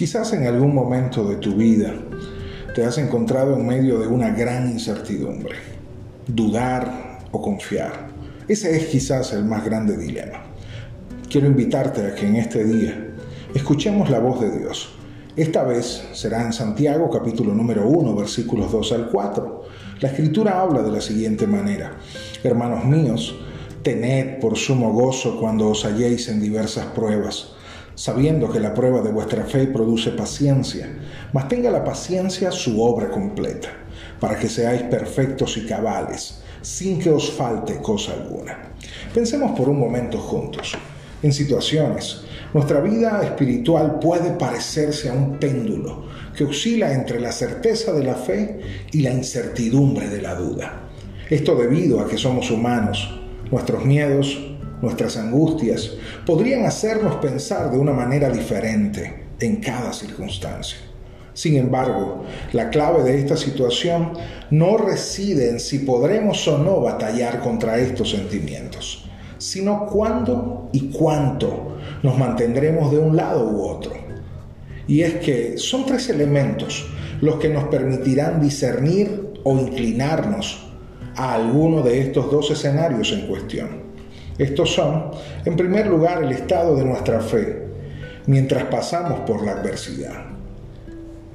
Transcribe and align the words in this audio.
Quizás 0.00 0.32
en 0.32 0.46
algún 0.46 0.74
momento 0.74 1.28
de 1.28 1.36
tu 1.36 1.56
vida 1.56 1.92
te 2.74 2.86
has 2.86 2.96
encontrado 2.96 3.54
en 3.54 3.66
medio 3.66 3.98
de 3.98 4.06
una 4.06 4.30
gran 4.30 4.70
incertidumbre, 4.70 5.56
dudar 6.26 7.18
o 7.30 7.42
confiar. 7.42 8.08
Ese 8.48 8.74
es 8.74 8.86
quizás 8.86 9.34
el 9.34 9.44
más 9.44 9.62
grande 9.62 9.98
dilema. 9.98 10.42
Quiero 11.28 11.48
invitarte 11.48 12.00
a 12.06 12.14
que 12.14 12.26
en 12.26 12.36
este 12.36 12.64
día 12.64 13.10
escuchemos 13.54 14.08
la 14.08 14.20
voz 14.20 14.40
de 14.40 14.58
Dios. 14.58 14.88
Esta 15.36 15.64
vez 15.64 16.02
será 16.14 16.46
en 16.46 16.54
Santiago 16.54 17.10
capítulo 17.10 17.52
número 17.52 17.86
1 17.86 18.16
versículos 18.16 18.72
2 18.72 18.92
al 18.92 19.10
4. 19.10 19.64
La 20.00 20.08
escritura 20.08 20.62
habla 20.62 20.80
de 20.80 20.92
la 20.92 21.02
siguiente 21.02 21.46
manera. 21.46 21.98
Hermanos 22.42 22.86
míos, 22.86 23.34
tened 23.82 24.40
por 24.40 24.56
sumo 24.56 24.94
gozo 24.94 25.38
cuando 25.38 25.68
os 25.68 25.84
halléis 25.84 26.26
en 26.30 26.40
diversas 26.40 26.86
pruebas 26.86 27.59
sabiendo 28.00 28.50
que 28.50 28.60
la 28.60 28.72
prueba 28.72 29.02
de 29.02 29.12
vuestra 29.12 29.44
fe 29.44 29.66
produce 29.66 30.12
paciencia, 30.12 30.88
mas 31.34 31.48
tenga 31.48 31.70
la 31.70 31.84
paciencia 31.84 32.50
su 32.50 32.80
obra 32.80 33.10
completa, 33.10 33.68
para 34.18 34.38
que 34.38 34.48
seáis 34.48 34.84
perfectos 34.84 35.58
y 35.58 35.66
cabales, 35.66 36.40
sin 36.62 36.98
que 36.98 37.10
os 37.10 37.30
falte 37.30 37.76
cosa 37.82 38.14
alguna. 38.14 38.72
Pensemos 39.12 39.50
por 39.52 39.68
un 39.68 39.78
momento 39.78 40.16
juntos. 40.16 40.78
En 41.22 41.30
situaciones, 41.30 42.22
nuestra 42.54 42.80
vida 42.80 43.20
espiritual 43.22 43.98
puede 44.00 44.30
parecerse 44.30 45.10
a 45.10 45.12
un 45.12 45.36
péndulo 45.36 46.06
que 46.34 46.44
oscila 46.44 46.94
entre 46.94 47.20
la 47.20 47.32
certeza 47.32 47.92
de 47.92 48.04
la 48.04 48.14
fe 48.14 48.60
y 48.92 49.02
la 49.02 49.10
incertidumbre 49.10 50.08
de 50.08 50.22
la 50.22 50.34
duda. 50.36 50.88
Esto 51.28 51.54
debido 51.54 52.00
a 52.00 52.08
que 52.08 52.16
somos 52.16 52.50
humanos, 52.50 53.20
nuestros 53.50 53.84
miedos, 53.84 54.49
nuestras 54.82 55.16
angustias, 55.16 55.92
podrían 56.26 56.64
hacernos 56.64 57.16
pensar 57.16 57.70
de 57.70 57.78
una 57.78 57.92
manera 57.92 58.30
diferente 58.30 59.24
en 59.40 59.56
cada 59.56 59.92
circunstancia. 59.92 60.78
Sin 61.32 61.56
embargo, 61.56 62.24
la 62.52 62.70
clave 62.70 63.02
de 63.02 63.18
esta 63.18 63.36
situación 63.36 64.12
no 64.50 64.76
reside 64.76 65.48
en 65.48 65.60
si 65.60 65.80
podremos 65.80 66.46
o 66.48 66.58
no 66.58 66.80
batallar 66.80 67.40
contra 67.40 67.78
estos 67.78 68.10
sentimientos, 68.10 69.08
sino 69.38 69.86
cuándo 69.86 70.68
y 70.72 70.90
cuánto 70.90 71.78
nos 72.02 72.18
mantendremos 72.18 72.90
de 72.90 72.98
un 72.98 73.16
lado 73.16 73.48
u 73.48 73.62
otro. 73.62 73.92
Y 74.86 75.02
es 75.02 75.14
que 75.14 75.56
son 75.56 75.86
tres 75.86 76.08
elementos 76.10 76.86
los 77.20 77.36
que 77.36 77.48
nos 77.48 77.64
permitirán 77.64 78.40
discernir 78.40 79.30
o 79.44 79.54
inclinarnos 79.54 80.66
a 81.16 81.34
alguno 81.34 81.82
de 81.82 82.00
estos 82.00 82.30
dos 82.30 82.50
escenarios 82.50 83.12
en 83.12 83.26
cuestión. 83.26 83.79
Estos 84.38 84.72
son, 84.74 85.10
en 85.44 85.56
primer 85.56 85.86
lugar, 85.86 86.22
el 86.22 86.32
estado 86.32 86.76
de 86.76 86.84
nuestra 86.84 87.20
fe 87.20 87.70
mientras 88.26 88.64
pasamos 88.64 89.20
por 89.20 89.44
la 89.44 89.52
adversidad. 89.52 90.24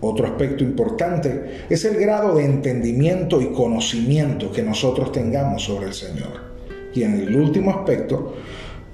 Otro 0.00 0.26
aspecto 0.26 0.62
importante 0.62 1.64
es 1.68 1.84
el 1.84 1.96
grado 1.96 2.36
de 2.36 2.44
entendimiento 2.44 3.40
y 3.40 3.52
conocimiento 3.52 4.52
que 4.52 4.62
nosotros 4.62 5.10
tengamos 5.10 5.64
sobre 5.64 5.86
el 5.86 5.94
Señor. 5.94 6.48
Y 6.94 7.02
en 7.02 7.20
el 7.20 7.36
último 7.36 7.70
aspecto 7.72 8.36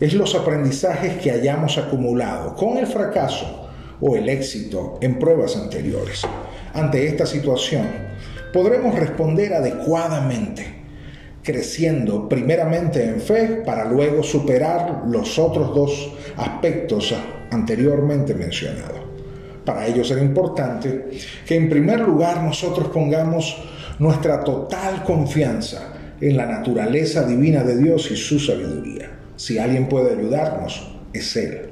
es 0.00 0.14
los 0.14 0.34
aprendizajes 0.34 1.18
que 1.18 1.30
hayamos 1.30 1.78
acumulado 1.78 2.54
con 2.56 2.78
el 2.78 2.86
fracaso 2.86 3.68
o 4.00 4.16
el 4.16 4.28
éxito 4.28 4.98
en 5.00 5.18
pruebas 5.18 5.56
anteriores. 5.56 6.22
Ante 6.72 7.06
esta 7.06 7.26
situación, 7.26 7.86
podremos 8.52 8.98
responder 8.98 9.54
adecuadamente 9.54 10.73
creciendo 11.44 12.26
primeramente 12.26 13.04
en 13.04 13.20
fe 13.20 13.62
para 13.64 13.84
luego 13.84 14.22
superar 14.22 15.02
los 15.06 15.38
otros 15.38 15.74
dos 15.74 16.12
aspectos 16.36 17.14
anteriormente 17.50 18.34
mencionados. 18.34 18.98
Para 19.64 19.86
ello 19.86 20.02
será 20.04 20.22
importante 20.22 21.10
que 21.46 21.54
en 21.54 21.68
primer 21.68 22.00
lugar 22.00 22.42
nosotros 22.42 22.88
pongamos 22.88 23.56
nuestra 23.98 24.42
total 24.42 25.04
confianza 25.04 25.92
en 26.20 26.36
la 26.36 26.46
naturaleza 26.46 27.24
divina 27.24 27.62
de 27.62 27.76
Dios 27.76 28.10
y 28.10 28.16
su 28.16 28.38
sabiduría. 28.38 29.10
Si 29.36 29.58
alguien 29.58 29.88
puede 29.88 30.18
ayudarnos, 30.18 30.96
es 31.12 31.36
Él. 31.36 31.70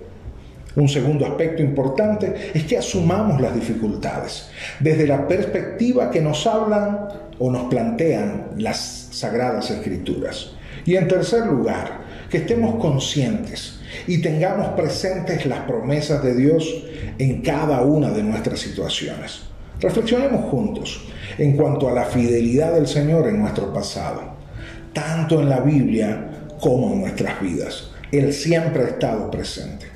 Un 0.74 0.88
segundo 0.88 1.26
aspecto 1.26 1.62
importante 1.62 2.50
es 2.54 2.64
que 2.64 2.78
asumamos 2.78 3.40
las 3.40 3.54
dificultades 3.54 4.48
desde 4.80 5.06
la 5.06 5.28
perspectiva 5.28 6.10
que 6.10 6.20
nos 6.20 6.46
hablan 6.46 7.08
o 7.38 7.50
nos 7.50 7.68
plantean 7.68 8.52
las 8.56 9.08
sagradas 9.10 9.70
escrituras. 9.70 10.52
Y 10.84 10.96
en 10.96 11.08
tercer 11.08 11.46
lugar, 11.46 12.02
que 12.30 12.38
estemos 12.38 12.76
conscientes 12.76 13.80
y 14.06 14.22
tengamos 14.22 14.68
presentes 14.68 15.44
las 15.44 15.60
promesas 15.60 16.22
de 16.22 16.34
Dios 16.34 16.66
en 17.18 17.42
cada 17.42 17.82
una 17.82 18.08
de 18.08 18.22
nuestras 18.22 18.60
situaciones. 18.60 19.42
Reflexionemos 19.80 20.50
juntos 20.50 21.04
en 21.36 21.56
cuanto 21.56 21.90
a 21.90 21.92
la 21.92 22.04
fidelidad 22.04 22.72
del 22.72 22.86
Señor 22.86 23.28
en 23.28 23.40
nuestro 23.40 23.70
pasado, 23.72 24.22
tanto 24.94 25.42
en 25.42 25.50
la 25.50 25.60
Biblia 25.60 26.30
como 26.58 26.94
en 26.94 27.02
nuestras 27.02 27.38
vidas. 27.42 27.90
Él 28.10 28.32
siempre 28.32 28.84
ha 28.84 28.88
estado 28.88 29.30
presente. 29.30 29.86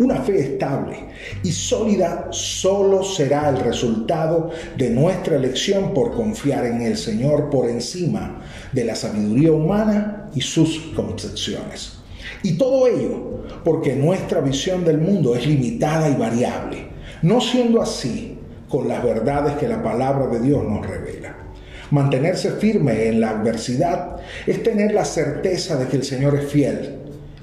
Una 0.00 0.16
fe 0.22 0.40
estable 0.40 0.96
y 1.42 1.52
sólida 1.52 2.28
solo 2.30 3.04
será 3.04 3.50
el 3.50 3.58
resultado 3.58 4.48
de 4.78 4.88
nuestra 4.88 5.36
elección 5.36 5.92
por 5.92 6.14
confiar 6.14 6.64
en 6.64 6.80
el 6.80 6.96
Señor 6.96 7.50
por 7.50 7.68
encima 7.68 8.40
de 8.72 8.84
la 8.84 8.94
sabiduría 8.94 9.52
humana 9.52 10.30
y 10.34 10.40
sus 10.40 10.78
concepciones. 10.96 11.98
Y 12.42 12.54
todo 12.54 12.86
ello 12.86 13.42
porque 13.62 13.94
nuestra 13.94 14.40
visión 14.40 14.86
del 14.86 14.96
mundo 14.96 15.36
es 15.36 15.46
limitada 15.46 16.08
y 16.08 16.14
variable, 16.14 16.86
no 17.20 17.42
siendo 17.42 17.82
así 17.82 18.38
con 18.70 18.88
las 18.88 19.04
verdades 19.04 19.56
que 19.56 19.68
la 19.68 19.82
palabra 19.82 20.28
de 20.28 20.40
Dios 20.40 20.64
nos 20.64 20.86
revela. 20.86 21.36
Mantenerse 21.90 22.52
firme 22.52 23.08
en 23.08 23.20
la 23.20 23.32
adversidad 23.32 24.16
es 24.46 24.62
tener 24.62 24.94
la 24.94 25.04
certeza 25.04 25.76
de 25.76 25.88
que 25.88 25.96
el 25.96 26.04
Señor 26.04 26.36
es 26.36 26.50
fiel 26.50 26.99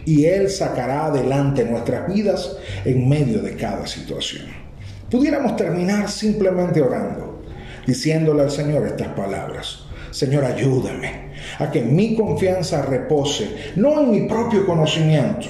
y 0.07 0.23
Él 0.23 0.49
sacará 0.49 1.07
adelante 1.07 1.65
nuestras 1.65 2.07
vidas 2.07 2.55
en 2.85 3.09
medio 3.09 3.39
de 3.39 3.57
cada 3.57 3.85
situación. 3.85 4.45
Pudiéramos 5.11 5.57
terminar 5.57 6.09
simplemente 6.09 6.81
orando, 6.81 7.43
diciéndole 7.85 8.43
al 8.43 8.51
Señor 8.51 8.87
estas 8.87 9.09
palabras. 9.09 9.79
Señor, 10.11 10.45
ayúdame 10.45 11.33
a 11.59 11.69
que 11.69 11.81
mi 11.81 12.15
confianza 12.15 12.83
repose 12.83 13.73
no 13.75 13.99
en 13.99 14.11
mi 14.11 14.29
propio 14.29 14.65
conocimiento, 14.65 15.47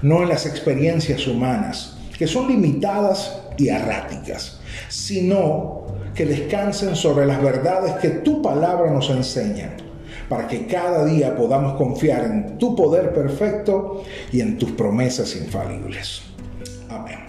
no 0.00 0.22
en 0.22 0.30
las 0.30 0.46
experiencias 0.46 1.26
humanas, 1.26 1.98
que 2.18 2.26
son 2.26 2.48
limitadas 2.48 3.38
y 3.58 3.68
erráticas, 3.68 4.58
sino 4.88 5.84
que 6.14 6.24
descansen 6.24 6.96
sobre 6.96 7.26
las 7.26 7.42
verdades 7.42 7.92
que 7.96 8.08
tu 8.08 8.40
palabra 8.40 8.90
nos 8.90 9.10
enseña 9.10 9.76
para 10.28 10.46
que 10.46 10.66
cada 10.66 11.04
día 11.04 11.36
podamos 11.36 11.76
confiar 11.76 12.24
en 12.24 12.58
tu 12.58 12.76
poder 12.76 13.12
perfecto 13.12 14.04
y 14.32 14.40
en 14.40 14.58
tus 14.58 14.72
promesas 14.72 15.34
infalibles. 15.36 16.22
Amén. 16.88 17.27